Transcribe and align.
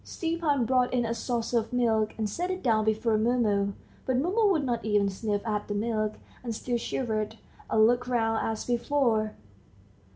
Stepan 0.03 0.65
brought 0.65 0.91
in 0.91 1.05
a 1.05 1.13
saucer 1.13 1.59
of 1.59 1.71
milk, 1.71 2.15
and 2.17 2.27
set 2.27 2.49
it 2.49 2.63
down 2.63 2.85
before 2.85 3.19
Mumu, 3.19 3.73
but 4.07 4.17
Mumu 4.17 4.49
would 4.51 4.63
not 4.63 4.83
even 4.83 5.09
sniff 5.09 5.45
at 5.45 5.67
the 5.67 5.75
milk, 5.75 6.15
and 6.43 6.55
still 6.55 6.79
shivered, 6.79 7.35
and 7.69 7.85
looked 7.85 8.07
round 8.07 8.43
as 8.43 8.65
before. 8.65 9.35